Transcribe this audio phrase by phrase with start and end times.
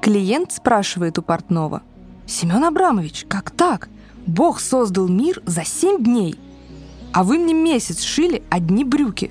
[0.00, 1.82] Клиент спрашивает у портного.
[2.26, 3.90] «Семен Абрамович, как так?
[4.26, 6.38] Бог создал мир за семь дней,
[7.12, 9.30] а вы мне месяц шили одни брюки».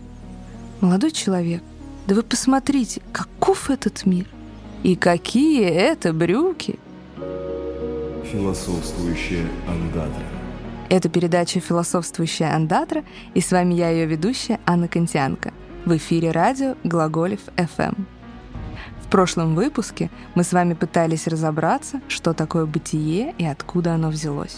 [0.80, 1.64] Молодой человек,
[2.08, 4.28] да вы посмотрите, каков этот мир
[4.84, 6.78] и какие это брюки.
[8.32, 10.24] Философствующая андатра.
[10.90, 15.52] Это передача «Философствующая андатра», и с вами я, ее ведущая, Анна Контианко.
[15.86, 18.06] В эфире радио «Глаголев FM.
[19.10, 24.58] В прошлом выпуске мы с вами пытались разобраться, что такое бытие и откуда оно взялось.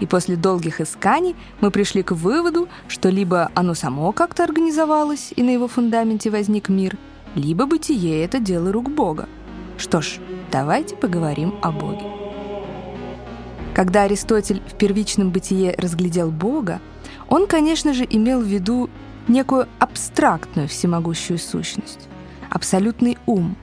[0.00, 5.42] И после долгих исканий мы пришли к выводу, что либо оно само как-то организовалось, и
[5.42, 6.96] на его фундаменте возник мир,
[7.34, 9.28] либо бытие— это дело рук Бога.
[9.76, 12.06] Что ж, давайте поговорим о Боге.
[13.74, 16.80] Когда Аристотель в первичном бытие разглядел Бога,
[17.28, 18.88] он, конечно же, имел в виду
[19.28, 22.08] некую абстрактную всемогущую сущность,
[22.48, 23.54] абсолютный ум.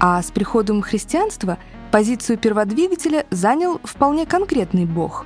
[0.00, 1.58] А с приходом христианства
[1.90, 5.24] позицию перводвигателя занял вполне конкретный Бог.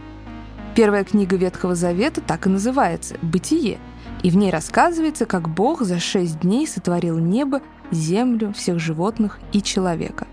[0.75, 3.79] Первая книга Ветхого Завета так и называется «Бытие»,
[4.23, 9.63] и в ней рассказывается, как Бог за шесть дней сотворил небо, землю, всех животных и
[9.63, 10.27] человека.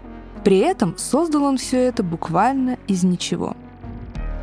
[0.43, 3.55] При этом создал он все это буквально из ничего–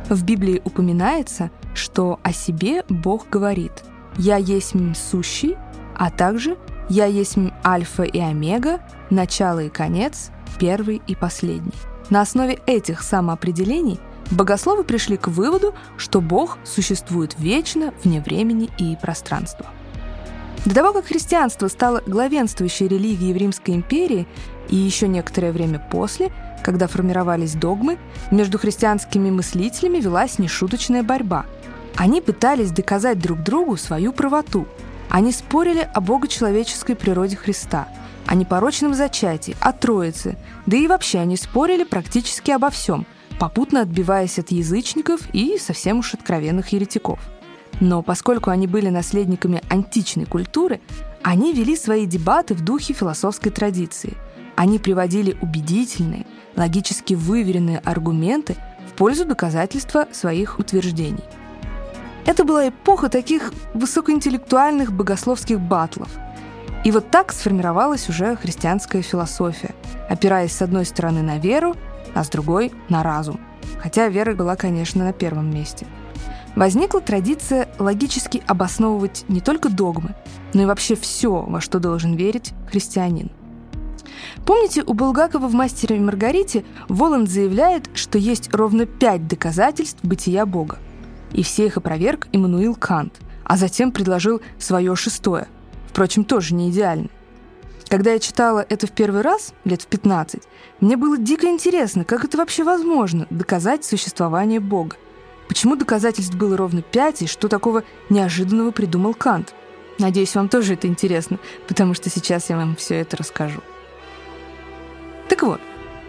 [0.09, 3.71] в Библии упоминается, что о себе Бог говорит
[4.17, 5.57] «Я есть сущий»,
[5.95, 6.57] а также
[6.89, 11.73] «Я есть альфа и омега, начало и конец, первый и последний».
[12.09, 13.99] На основе этих самоопределений
[14.31, 19.65] богословы пришли к выводу, что Бог существует вечно, вне времени и пространства.
[20.65, 24.27] До того, как христианство стало главенствующей религией в Римской империи
[24.69, 26.31] и еще некоторое время после–
[26.65, 27.99] когда формировались догмы,
[28.31, 31.45] между христианскими мыслителями велась нешуточная борьба.
[31.95, 34.67] Они пытались доказать друг другу свою правоту.
[35.09, 37.87] Они спорили о богочеловеческой природе Христа,
[38.25, 43.05] о непорочном зачатии, о Троице, да и вообще они спорили практически обо всем,
[43.39, 47.19] попутно отбиваясь от язычников и совсем уж откровенных еретиков.
[47.79, 50.79] Но поскольку они были наследниками античной культуры,
[51.23, 54.13] они вели свои дебаты в духе философской традиции.
[54.55, 56.25] Они приводили убедительные,
[56.55, 58.55] логически выверенные аргументы
[58.87, 61.23] в пользу доказательства своих утверждений.
[62.25, 66.09] Это была эпоха таких высокоинтеллектуальных богословских батлов.
[66.83, 69.73] И вот так сформировалась уже христианская философия,
[70.09, 71.75] опираясь с одной стороны на веру,
[72.13, 73.39] а с другой— на разум.
[73.79, 75.87] Хотя вера была, конечно, на первом месте.
[76.55, 80.15] Возникла традиция логически обосновывать не только догмы,
[80.53, 83.31] но и вообще все, во что должен верить христианин—
[84.45, 90.45] Помните, у Булгакова в «Мастере и Маргарите» Воланд заявляет, что есть ровно пять доказательств бытия
[90.45, 90.77] Бога.
[91.35, 95.47] И все их опроверг Иммануил Кант, а затем предложил свое шестое.
[95.89, 97.09] Впрочем, тоже не идеально.
[97.89, 100.43] Когда я читала это в первый раз, лет в 15,
[100.79, 104.95] мне было дико интересно, как это вообще возможно, доказать существование Бога.
[105.49, 109.53] Почему доказательств было ровно пять, и что такого неожиданного придумал Кант?
[109.99, 113.59] Надеюсь, вам тоже это интересно, потому что сейчас я вам все это расскажу.
[115.27, 115.59] Так вот,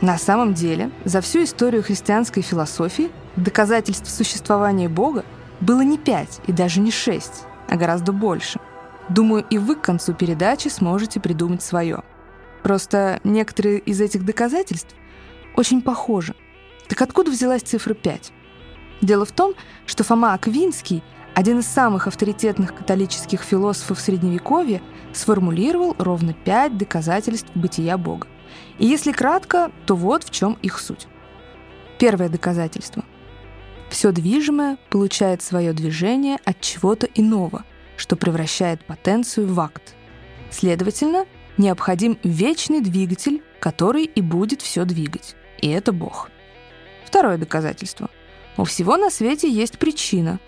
[0.01, 5.25] на самом деле, за всю историю христианской философии доказательств существования Бога
[5.61, 8.61] было не пять и даже не шесть, а гораздо больше.
[9.09, 12.03] Думаю, и вы к концу передачи сможете придумать свое.
[12.63, 14.95] Просто некоторые из этих доказательств
[15.55, 16.35] очень похожи.
[16.89, 18.33] Так откуда взялась цифра 5?
[19.01, 19.55] Дело в том,
[19.87, 21.03] что Фома Аквинский,
[21.35, 24.83] один из самых авторитетных католических философов Средневековья,
[25.15, 28.27] сформулировал ровно пять доказательств бытия Бога.
[28.79, 31.07] И если кратко, то вот в чем их суть.
[31.99, 33.05] Первое доказательство.
[33.89, 37.65] Все движимое получает свое движение от чего-то иного,
[37.97, 39.95] что превращает потенцию в акт.
[40.51, 41.25] Следовательно,
[41.57, 45.37] необходим вечный двигатель, который и будет все двигать.
[45.61, 46.31] И это Бог.
[47.05, 48.11] Второе доказательство.
[48.57, 50.41] У всего на свете есть причина.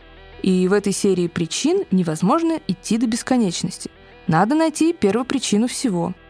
[0.43, 3.91] И в этой серии причин невозможно идти до бесконечности.
[4.27, 6.15] Надо найти первопричину всего—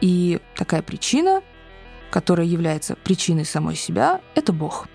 [0.00, 1.42] и такая причина,
[2.10, 4.88] которая является причиной самой себя, это Бог.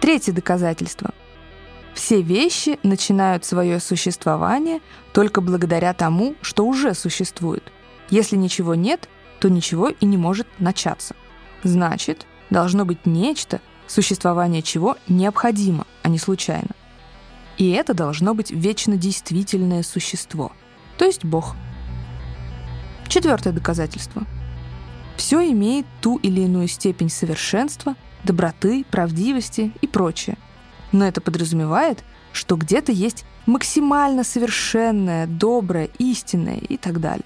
[0.00, 1.12] Третье доказательство.
[1.94, 4.80] Все вещи начинают свое существование
[5.12, 7.72] только благодаря тому, что уже существует.
[8.10, 9.08] Если ничего нет,
[9.38, 11.14] то ничего и не может начаться.
[11.62, 16.70] Значит, должно быть нечто, существование чего необходимо, а не случайно.
[17.56, 20.52] И это должно быть вечно действительное существо,
[20.98, 21.54] то есть Бог–
[23.14, 24.24] Четвертое доказательство.
[25.16, 27.94] Все имеет ту или иную степень совершенства,
[28.24, 30.36] доброты, правдивости и прочее.
[30.90, 32.02] Но это подразумевает,
[32.32, 37.24] что где-то есть максимально совершенное, доброе, истинное и так далее.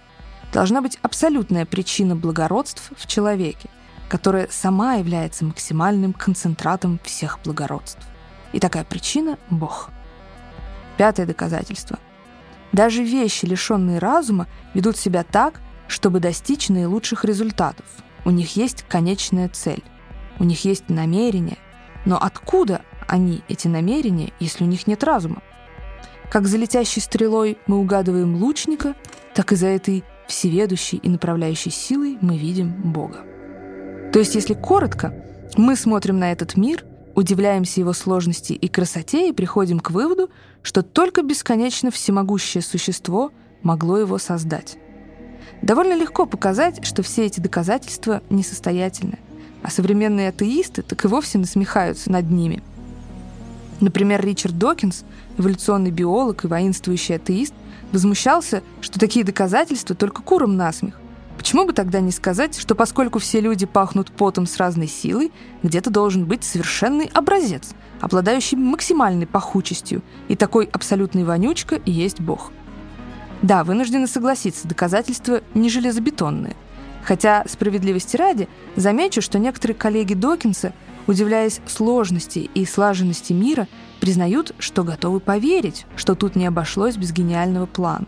[0.52, 3.70] Должна быть абсолютная причина благородств в человеке.
[4.10, 8.06] которая сама является максимальным концентратом всех благородств.
[8.52, 9.90] И такая причина— Бог.
[10.98, 11.98] Пятое доказательство.
[12.72, 17.86] Даже вещи, лишенные разума, ведут себя так, чтобы достичь наилучших результатов.
[18.24, 19.82] У них есть конечная цель,
[20.38, 21.58] у них есть намерение.
[22.04, 25.42] Но откуда они, эти намерения, если у них нет разума?
[26.30, 28.94] Как за летящей стрелой мы угадываем лучника,
[29.34, 33.24] так и за этой всеведущей и направляющей силой мы видим Бога.
[34.12, 35.14] То есть, если коротко,
[35.56, 36.84] мы смотрим на этот мир,
[37.14, 40.30] удивляемся его сложности и красоте и приходим к выводу,
[40.62, 43.32] что только бесконечно всемогущее существо
[43.62, 44.76] могло его создать.
[45.62, 49.18] Довольно легко показать, что все эти доказательства несостоятельны,
[49.62, 52.62] а современные атеисты так и вовсе насмехаются над ними.
[53.80, 55.04] Например, Ричард Докинс,
[55.36, 57.54] эволюционный биолог и воинствующий атеист,
[57.92, 61.00] возмущался, что такие доказательства только курам насмех.
[61.36, 65.30] Почему бы тогда не сказать, что поскольку все люди пахнут потом с разной силой,
[65.62, 67.70] где-то должен быть совершенный образец,
[68.00, 72.50] обладающий максимальной пахучестью, и такой абсолютный вонючка и есть Бог.
[73.42, 76.56] Да, вынуждены согласиться, доказательства не железобетонные.
[77.04, 80.72] Хотя, справедливости ради, замечу, что некоторые коллеги Докинса,
[81.06, 83.66] удивляясь сложности и слаженности мира,
[84.00, 88.06] признают, что готовы поверить, что тут не обошлось без гениального плана.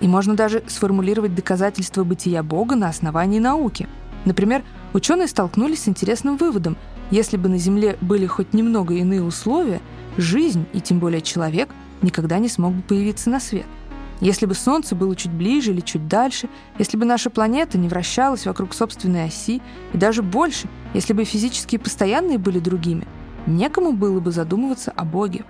[0.00, 3.88] И можно даже сформулировать доказательства бытия Бога на основании науки.
[4.24, 4.62] Например,
[4.92, 6.76] ученые столкнулись с интересным выводом.
[7.10, 9.80] Если бы на Земле были хоть немного иные условия,
[10.16, 11.68] жизнь, и тем более человек,
[12.00, 13.66] никогда не смог бы появиться на свет.
[14.22, 16.48] Если бы Солнце было чуть ближе или чуть дальше,
[16.78, 19.60] если бы наша планета не вращалась вокруг собственной оси,
[19.92, 23.04] и даже больше, если бы физические постоянные были другими,
[23.48, 25.44] некому было бы задумываться о Боге.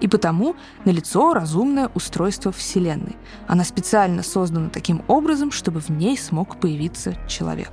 [0.00, 3.16] И потому налицо разумное устройство Вселенной.
[3.48, 7.70] Она специально создана таким образом, чтобы в ней смог появиться человек.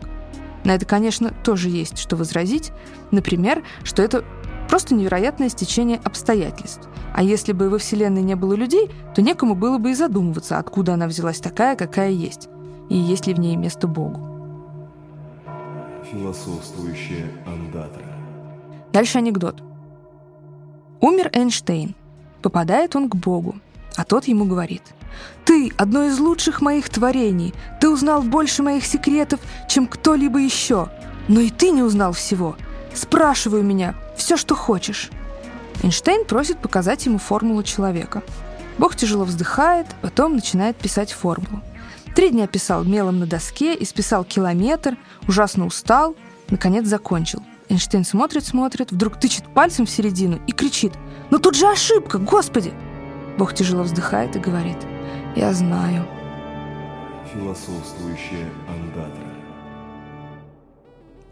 [0.65, 2.73] На это, конечно, тоже есть что возразить.
[3.11, 4.25] Например, что это
[4.73, 6.89] просто невероятное стечение обстоятельств.
[7.13, 10.95] А если бы во Вселенной не было людей, то некому было бы и задумываться, откуда
[10.95, 12.49] она взялась такая, какая есть,
[12.89, 14.19] и есть ли в ней место Богу.
[16.11, 18.03] Философствующая андатра.
[18.91, 19.61] Дальше анекдот.
[21.01, 21.93] Умер Эйнштейн.
[22.41, 23.53] Попадает он к Богу,
[23.95, 24.81] а тот ему говорит,
[25.45, 29.39] «Ты— одно из лучших моих творений, ты узнал больше моих секретов,
[29.69, 30.89] чем кто-либо еще,
[31.27, 32.55] но и ты не узнал всего.
[32.95, 35.09] Спрашивай меня все, что хочешь».
[35.81, 38.23] Эйнштейн просит показать ему формулу человека.
[38.77, 41.61] Бог тяжело вздыхает, потом начинает писать формулу.
[42.15, 46.15] Три дня писал мелом на доске, исписал километр, ужасно устал,
[46.49, 47.43] наконец закончил.
[47.69, 50.93] Эйнштейн смотрит, смотрит, вдруг тычет пальцем в середину и кричит–
[51.33, 52.71] но тут же ошибка, господи!»
[53.39, 54.77] Бог тяжело вздыхает и говорит,
[55.35, 56.05] «Я знаю».
[57.33, 59.32] Философствующая андатра.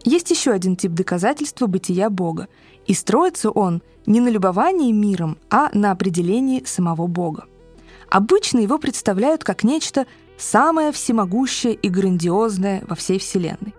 [0.04, 2.48] Есть еще один тип доказательства бытия Бога,
[2.86, 7.44] и строится он не на любовании миром, а на определении самого Бога.
[8.08, 10.06] Обычно его представляют как нечто
[10.36, 13.74] самое всемогущее и грандиозное во всей Вселенной.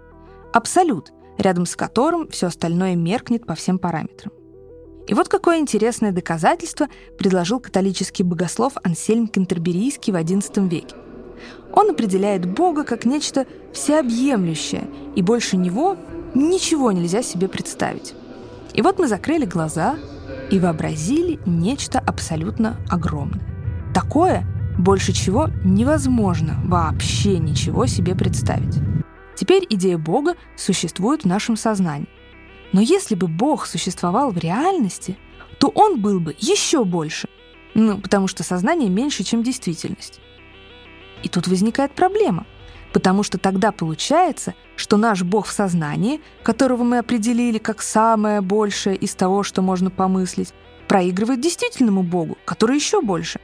[0.54, 4.32] Абсолют, рядом с которым все остальное меркнет по всем параметрам.
[5.08, 6.88] И вот какое интересное доказательство
[7.18, 10.96] предложил католический богослов Ансельм Кентерберийский в XI веке.
[11.74, 15.98] Он определяет Бога как нечто всеобъемлющее, и больше него
[16.34, 18.14] ничего нельзя себе представить.
[18.74, 19.98] И вот мы закрыли глаза
[20.50, 23.42] и вообразили нечто абсолютно огромное.
[23.94, 24.46] Такое,
[24.78, 28.80] больше чего невозможно вообще ничего себе представить.
[29.36, 32.10] Теперь идея Бога существует в нашем сознании.
[32.72, 35.18] Но если бы Бог существовал в реальности,
[35.60, 37.28] то он был бы еще больше.
[37.76, 40.20] Ну, потому что сознание меньше, чем действительность.
[41.24, 42.46] И тут возникает проблема,
[42.94, 48.96] потому что тогда получается, что наш Бог в сознании, которого мы определили как самое большее
[48.96, 50.54] из того, что можно помыслить,
[50.88, 53.40] проигрывает действительному Богу, который еще больше.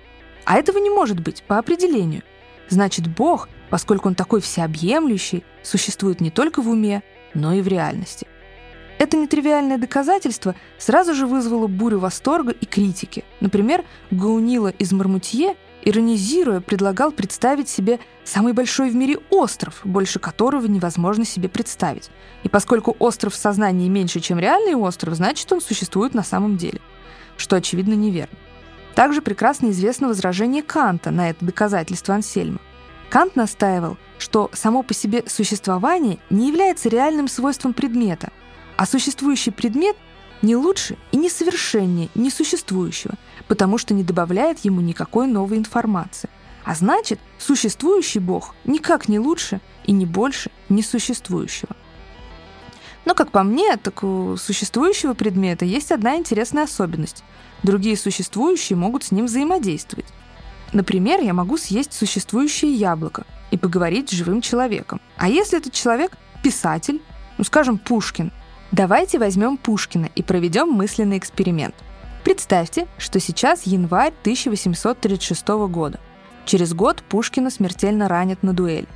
[0.46, 2.22] А этого не может быть по определению.
[2.70, 7.01] Значит, Бог, поскольку он такой всеобъемлющий, существует не только в уме,
[7.34, 8.27] но и в реальности.
[9.00, 13.24] Это нетривиальное доказательство сразу же вызвало бурю восторга и критики.
[13.39, 20.66] Например, Гаунила из Мармутье, иронизируя, предлагал представить себе самый большой в мире остров, больше которого
[20.66, 22.10] невозможно себе представить.
[22.44, 26.82] И поскольку остров в сознании меньше, чем реальный остров, значит, он существует на самом деле.
[27.38, 28.38] Что, очевидно, неверно.
[28.96, 32.60] Также прекрасно известно возражение Канта на это доказательство Ансельма.
[33.10, 38.32] Кант настаивал, что само по себе существование не является реальным свойством предмета,
[38.78, 39.96] а существующий предмет
[40.42, 43.16] не лучше и не совершеннее несуществующего,
[43.50, 46.29] потому что не добавляет ему никакой новой информации.
[46.63, 51.75] А значит, существующий Бог никак не лучше и не больше несуществующего.
[53.06, 57.24] Но, как по мне, так у существующего предмета есть одна интересная особенность.
[57.63, 60.06] Другие существующие могут с ним взаимодействовать.
[60.72, 65.01] Например, я могу съесть существующее яблоко и поговорить с живым человеком.
[65.18, 67.01] А если этот человек– писатель,
[67.39, 68.32] ну, скажем, Пушкин,
[68.72, 71.74] давайте возьмем Пушкина и проведем мысленный эксперимент.
[72.30, 76.00] Представьте, что сейчас январь 1836 года.
[76.46, 78.88] Через год Пушкина смертельно ранят на дуэль.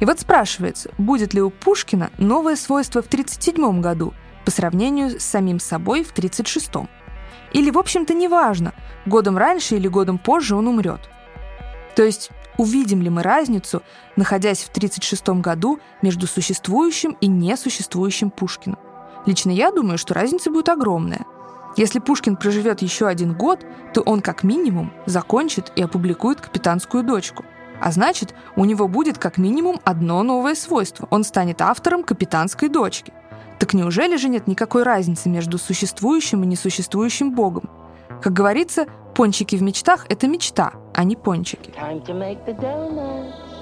[0.00, 4.14] И вот спрашивается, будет ли у Пушкина новое свойство в 1937 году
[4.46, 6.88] по сравнению с самим собой в 1936.
[7.52, 8.72] Или, в общем-то, неважно,
[9.04, 11.10] годом раньше или годом позже он умрет.
[11.94, 13.82] То есть увидим ли мы разницу,
[14.16, 18.78] находясь в 1936 году между существующим и несуществующим Пушкиным?
[19.26, 21.26] Лично я думаю, что разница будет огромная.
[21.78, 27.44] Если Пушкин проживет еще один год, то он как минимум закончит и опубликует «Капитанскую дочку».
[27.80, 31.06] А значит, у него будет как минимум одно новое свойство.
[31.12, 33.12] Он станет автором «Капитанской дочки».
[33.60, 37.70] Так неужели же нет никакой разницы между существующим и несуществующим Богом?
[38.20, 41.72] Как говорится, пончики в мечтах— это мечта, а не пончики.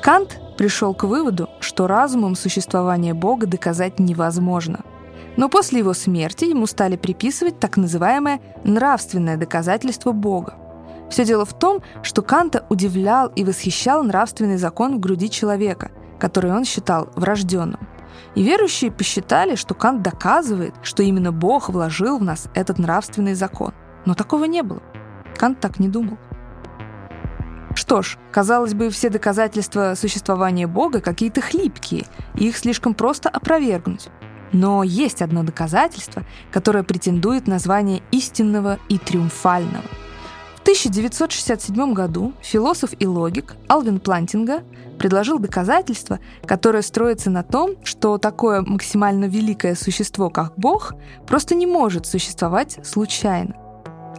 [0.03, 4.81] Кант пришел к выводу, что разумом существование Бога доказать невозможно.
[5.37, 10.55] Но после его смерти ему стали приписывать так называемое нравственное доказательство Бога.
[11.11, 16.53] Все дело в том, что Канта удивлял и восхищал нравственный закон в груди человека, который
[16.53, 17.87] он считал врожденным.
[18.35, 23.73] И верующие посчитали, что Кант доказывает, что именно Бог вложил в нас этот нравственный закон.
[24.05, 24.83] Но такого не было.
[25.37, 26.19] Кант так не думал.
[27.75, 34.09] Что ж, казалось бы, все доказательства существования Бога какие-то хлипкие, и их слишком просто опровергнуть.
[34.53, 39.85] Но есть одно доказательство, которое претендует на звание истинного и триумфального.
[40.57, 44.63] В 1967 году философ и логик Алвин Плантинга
[44.99, 50.95] предложил доказательство, которое строится на том, что такое максимально великое существо, как Бог,
[51.27, 53.55] просто не может существовать случайно.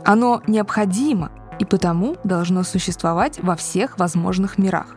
[0.06, 4.97] Оно необходимо и потому должно существовать во всех возможных мирах.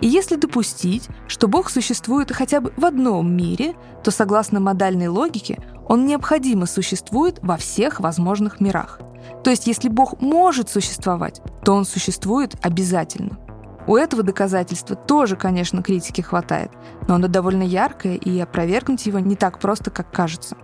[0.00, 3.74] И если допустить, что Бог существует хотя бы в одном мире,
[4.04, 9.00] то согласно модальной логике он необходимо существует во всех возможных мирах.
[9.42, 13.38] То есть если Бог может существовать, то он существует обязательно.
[13.86, 16.72] У этого доказательства тоже, конечно, критики хватает,
[17.06, 20.56] но оно довольно яркое, и опровергнуть его не так просто, как кажется.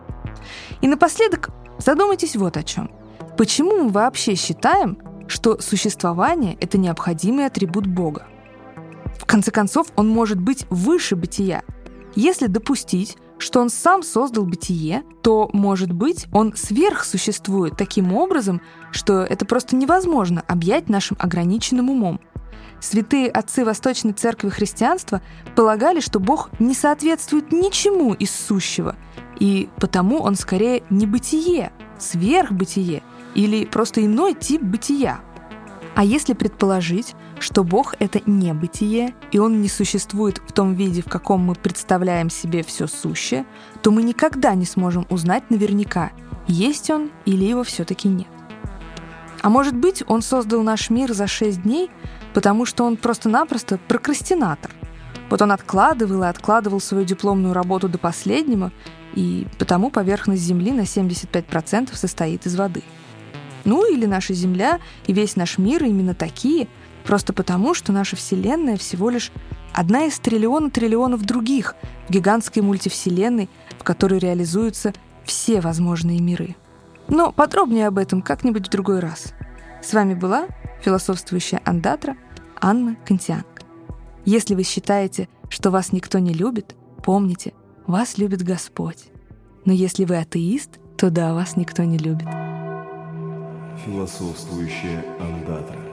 [0.81, 2.91] И напоследок задумайтесь вот о чем.
[3.39, 4.99] Почему мы вообще считаем,
[5.29, 8.27] что существование— это необходимый атрибут Бога?
[9.19, 11.63] В конце концов, он может быть выше бытия.
[12.15, 18.61] Если допустить, что он сам создал бытие, то, может быть, он сверхсуществует таким образом,
[18.93, 22.21] что это просто невозможно объять нашим ограниченным умом—
[22.83, 25.23] Святые отцы Восточной Церкви Христианства
[25.55, 28.97] полагали, что Бог не соответствует ничему из сущего,
[29.39, 33.05] и потому он скорее не бытие, сверхбытие
[33.37, 35.21] или просто иной тип бытия.
[35.95, 41.03] А если предположить, что Бог— это не бытие, и Он не существует в том виде,
[41.03, 43.45] в каком мы представляем себе все сущее,
[43.83, 46.13] то мы никогда не сможем узнать наверняка,
[46.49, 48.29] есть Он или его все-таки нет.
[49.43, 51.91] А может быть, Он создал наш мир за шесть дней,
[52.33, 54.71] потому что он просто-напросто прокрастинатор.
[55.31, 58.73] Вот он откладывал и откладывал свою дипломную работу до последнего,
[59.15, 62.83] и потому поверхность Земли на 75% состоит из воды.
[63.65, 66.69] Ну или наша Земля и весь наш мир именно такие,
[67.05, 69.31] просто потому, что наша Вселенная всего лишь
[69.73, 71.75] одна из триллиона триллионов других
[72.09, 74.93] в гигантской мультивселенной, в которой реализуются
[75.25, 76.57] все возможные миры.
[77.09, 79.35] Но подробнее об этом как-нибудь в другой раз.
[79.83, 80.47] С вами была
[80.83, 82.17] философствующая андатра
[82.61, 83.63] Анна Кантианка.
[84.25, 87.53] Если вы считаете, что вас никто не любит, помните,
[87.87, 89.05] вас любит Господь.
[89.65, 92.42] Но если вы атеист, то да, вас никто не любит.
[93.77, 95.92] Философствующая андатра.